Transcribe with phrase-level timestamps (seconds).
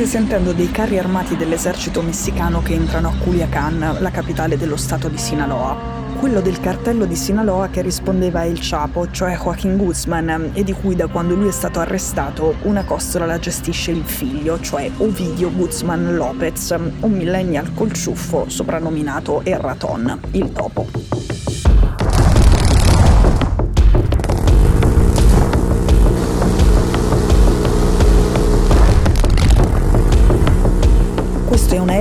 [0.00, 5.08] State sentendo dei carri armati dell'esercito messicano che entrano a Culiacan, la capitale dello stato
[5.08, 10.50] di Sinaloa quello del cartello di Sinaloa che rispondeva a El Chapo, cioè Joaquin Guzman,
[10.52, 14.60] e di cui da quando lui è stato arrestato una costola la gestisce il figlio,
[14.60, 21.19] cioè Ovidio Guzman Lopez, un millennial col ciuffo soprannominato El Raton, il topo.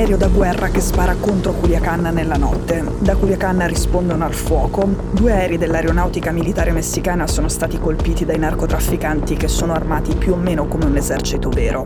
[0.10, 2.84] Aereo da guerra che spara contro Culiacan nella notte.
[2.98, 4.88] Da Culiacan rispondono al fuoco.
[5.12, 10.36] Due aerei dell'aeronautica militare messicana sono stati colpiti dai narcotrafficanti che sono armati più o
[10.36, 11.84] meno come un esercito vero.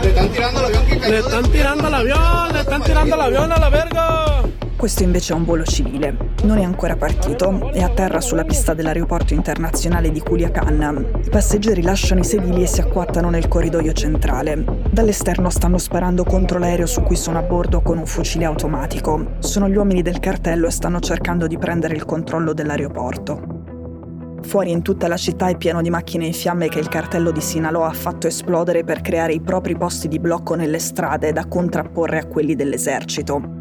[0.00, 4.57] Le están tirando l'avión, le están tirando l'avión, le están tirando l'avión a la verga!
[4.78, 6.16] Questo invece è un volo civile.
[6.44, 11.20] Non è ancora partito, è a terra sulla pista dell'aeroporto internazionale di Culiacan.
[11.24, 14.64] I passeggeri lasciano i sedili e si acquattano nel corridoio centrale.
[14.88, 19.32] Dall'esterno stanno sparando contro l'aereo su cui sono a bordo con un fucile automatico.
[19.40, 23.56] Sono gli uomini del cartello e stanno cercando di prendere il controllo dell'aeroporto.
[24.42, 27.40] Fuori in tutta la città è pieno di macchine in fiamme che il cartello di
[27.40, 32.20] Sinaloa ha fatto esplodere per creare i propri posti di blocco nelle strade da contrapporre
[32.20, 33.56] a quelli dell'esercito.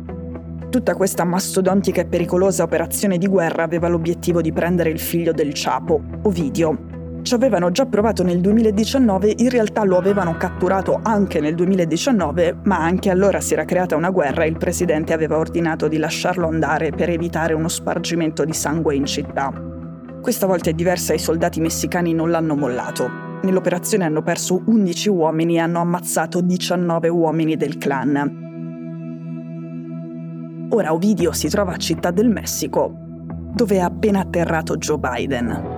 [0.70, 5.54] Tutta questa mastodontica e pericolosa operazione di guerra aveva l'obiettivo di prendere il figlio del
[5.54, 7.22] Ciapo, Ovidio.
[7.22, 12.80] Ci avevano già provato nel 2019, in realtà lo avevano catturato anche nel 2019, ma
[12.80, 16.92] anche allora si era creata una guerra e il presidente aveva ordinato di lasciarlo andare
[16.92, 19.54] per evitare uno spargimento di sangue in città.
[20.22, 23.10] Questa volta è diversa, i soldati messicani non l'hanno mollato.
[23.42, 28.47] Nell'operazione hanno perso 11 uomini e hanno ammazzato 19 uomini del clan.
[30.70, 32.92] Ora Ovidio si trova a Città del Messico,
[33.54, 35.76] dove è appena atterrato Joe Biden.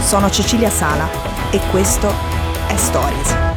[0.00, 1.06] Sono Cecilia Sala
[1.52, 2.08] e questo
[2.66, 3.49] è Stories.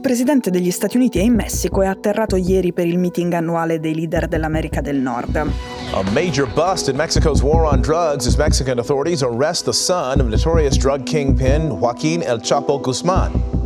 [0.00, 3.34] Il presidente degli Stati Uniti è in Messico e ha atterrato ieri per il meeting
[3.34, 5.36] annuale dei leader dell'America del Nord.
[5.36, 10.28] A major bust in Mexico's war on drugs as Mexican authorities arrest the son of
[10.28, 13.59] notorious drug kingpin Joaquín El Chapo Guzmán.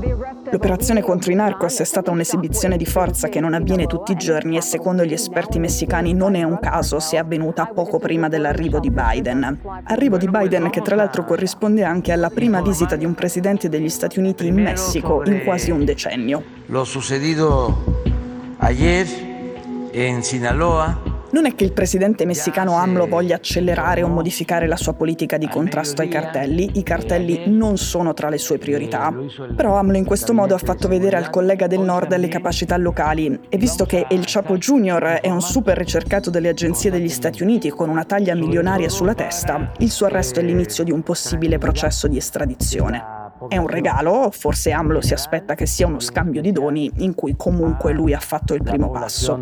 [0.54, 4.56] L'operazione contro i narcos è stata un'esibizione di forza che non avviene tutti i giorni
[4.56, 8.78] e secondo gli esperti messicani non è un caso se è avvenuta poco prima dell'arrivo
[8.78, 9.58] di Biden.
[9.82, 13.88] Arrivo di Biden che tra l'altro corrisponde anche alla prima visita di un presidente degli
[13.88, 16.40] Stati Uniti in Messico in quasi un decennio.
[16.66, 18.02] Lo sucedido
[18.58, 19.08] ayer
[19.90, 24.92] in Sinaloa non è che il presidente messicano AMLO voglia accelerare o modificare la sua
[24.92, 29.12] politica di contrasto ai cartelli, i cartelli non sono tra le sue priorità.
[29.56, 33.36] Però AMLO in questo modo ha fatto vedere al collega del nord le capacità locali
[33.48, 35.18] e visto che El Chapo Jr.
[35.20, 39.72] è un super ricercato delle agenzie degli Stati Uniti con una taglia milionaria sulla testa,
[39.78, 43.02] il suo arresto è l'inizio di un possibile processo di estradizione.
[43.48, 47.34] È un regalo, forse AMLO si aspetta che sia uno scambio di doni in cui
[47.36, 49.32] comunque lui ha fatto il primo passo.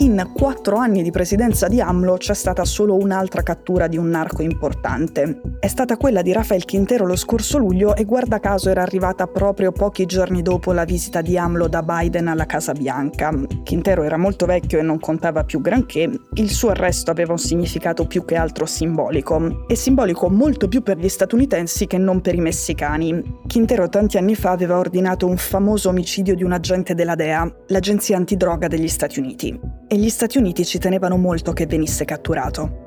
[0.00, 4.42] In quattro anni di presidenza di AMLO c'è stata solo un'altra cattura di un narco
[4.42, 5.40] importante.
[5.58, 9.72] È stata quella di Rafael Quintero lo scorso luglio e guarda caso era arrivata proprio
[9.72, 13.32] pochi giorni dopo la visita di AMLO da Biden alla Casa Bianca.
[13.64, 18.06] Quintero era molto vecchio e non contava più granché, il suo arresto aveva un significato
[18.06, 22.40] più che altro simbolico, e simbolico molto più per gli statunitensi che non per i
[22.40, 23.40] messicani.
[23.48, 28.16] Quintero tanti anni fa aveva ordinato un famoso omicidio di un agente della DEA, l'agenzia
[28.16, 32.86] antidroga degli Stati Uniti e gli Stati Uniti ci tenevano molto che venisse catturato.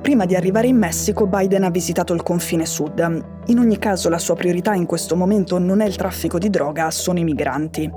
[0.00, 3.24] Prima di arrivare in Messico, Biden ha visitato il confine sud.
[3.46, 6.90] In ogni caso, la sua priorità in questo momento non è il traffico di droga,
[6.90, 7.90] sono i migranti.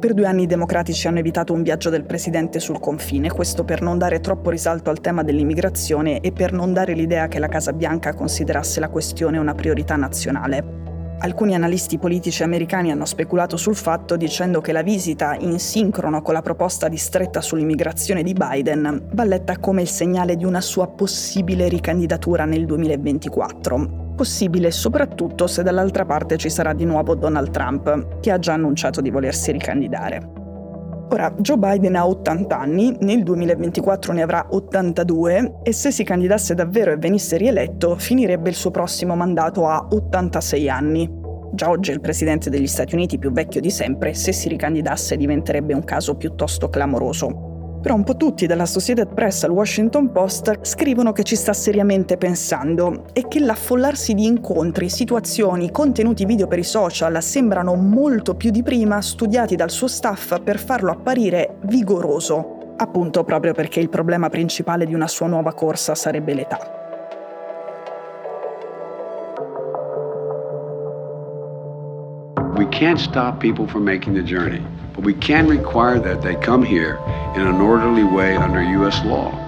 [0.00, 3.82] Per due anni i democratici hanno evitato un viaggio del presidente sul confine, questo per
[3.82, 7.72] non dare troppo risalto al tema dell'immigrazione e per non dare l'idea che la Casa
[7.72, 10.91] Bianca considerasse la questione una priorità nazionale.
[11.24, 16.34] Alcuni analisti politici americani hanno speculato sul fatto dicendo che la visita, in sincrono con
[16.34, 20.88] la proposta di stretta sull'immigrazione di Biden, va letta come il segnale di una sua
[20.88, 24.14] possibile ricandidatura nel 2024.
[24.16, 29.00] Possibile soprattutto se dall'altra parte ci sarà di nuovo Donald Trump, che ha già annunciato
[29.00, 30.31] di volersi ricandidare.
[31.12, 36.54] Ora, Joe Biden ha 80 anni, nel 2024 ne avrà 82 e se si candidasse
[36.54, 41.20] davvero e venisse rieletto, finirebbe il suo prossimo mandato a 86 anni.
[41.52, 45.18] Già oggi è il presidente degli Stati Uniti più vecchio di sempre, se si ricandidasse
[45.18, 47.51] diventerebbe un caso piuttosto clamoroso.
[47.82, 53.06] Però un po' tutti, dall'Associated Press al Washington Post, scrivono che ci sta seriamente pensando
[53.12, 58.62] e che l'affollarsi di incontri, situazioni, contenuti video per i social sembrano molto più di
[58.62, 64.86] prima studiati dal suo staff per farlo apparire vigoroso, appunto proprio perché il problema principale
[64.86, 66.58] di una sua nuova corsa sarebbe l'età.
[72.54, 74.62] We can't stop people from making the journey,
[74.94, 76.98] but we can require that they come here
[77.34, 79.42] in an orderly way under US law.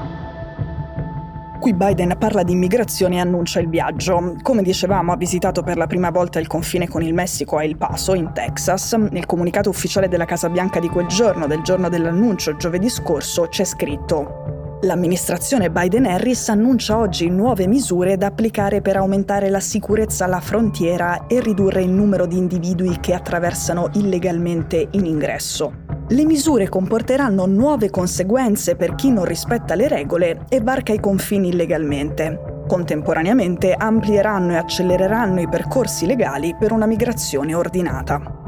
[1.64, 4.36] Qui Biden parla di immigrazione e annuncia il viaggio.
[4.42, 7.78] Come dicevamo, ha visitato per la prima volta il confine con il Messico a El
[7.78, 8.92] Paso, in Texas.
[8.92, 13.64] Nel comunicato ufficiale della Casa Bianca di quel giorno, del giorno dell'annuncio, giovedì scorso, c'è
[13.64, 14.43] scritto
[14.84, 21.40] L'amministrazione Biden-Harris annuncia oggi nuove misure da applicare per aumentare la sicurezza alla frontiera e
[21.40, 25.72] ridurre il numero di individui che attraversano illegalmente in ingresso.
[26.08, 31.48] Le misure comporteranno nuove conseguenze per chi non rispetta le regole e varca i confini
[31.48, 32.64] illegalmente.
[32.68, 38.43] Contemporaneamente amplieranno e accelereranno i percorsi legali per una migrazione ordinata.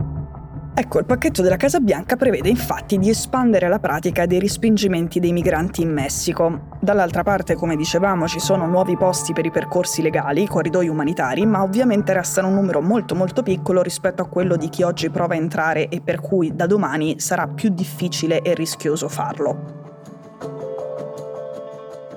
[0.79, 5.33] Ecco, il pacchetto della Casa Bianca prevede infatti di espandere la pratica dei respingimenti dei
[5.33, 6.69] migranti in Messico.
[6.79, 11.47] Dall'altra parte, come dicevamo, ci sono nuovi posti per i percorsi legali, i corridoi umanitari,
[11.47, 15.33] ma ovviamente restano un numero molto molto piccolo rispetto a quello di chi oggi prova
[15.33, 19.86] a entrare e per cui da domani sarà più difficile e rischioso farlo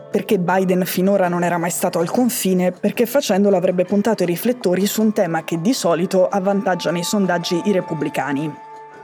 [0.09, 4.85] perché Biden finora non era mai stato al confine, perché facendolo avrebbe puntato i riflettori
[4.85, 8.51] su un tema che di solito avvantaggia nei sondaggi i repubblicani.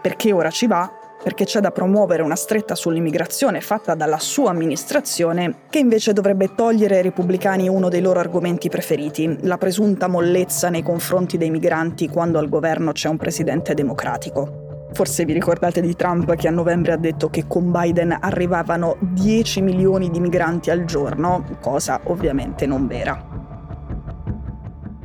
[0.02, 0.92] Perché ora ci va?
[1.24, 6.98] Perché c'è da promuovere una stretta sull'immigrazione fatta dalla sua amministrazione, che invece dovrebbe togliere
[6.98, 12.38] ai repubblicani uno dei loro argomenti preferiti, la presunta mollezza nei confronti dei migranti quando
[12.38, 14.65] al governo c'è un presidente democratico.
[14.96, 19.62] Forse vi ricordate di Trump che a novembre ha detto che con Biden arrivavano 10
[19.62, 23.22] milioni di migranti al giorno, cosa ovviamente non vera.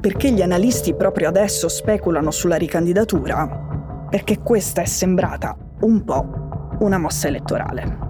[0.00, 4.06] Perché gli analisti proprio adesso speculano sulla ricandidatura?
[4.08, 8.09] Perché questa è sembrata un po' una mossa elettorale.